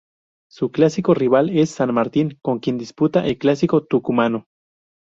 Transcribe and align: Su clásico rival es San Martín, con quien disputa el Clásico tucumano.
Su 0.49 0.71
clásico 0.71 1.13
rival 1.13 1.51
es 1.55 1.69
San 1.69 1.93
Martín, 1.93 2.39
con 2.41 2.57
quien 2.57 2.79
disputa 2.79 3.23
el 3.23 3.37
Clásico 3.37 3.83
tucumano. 3.83 4.47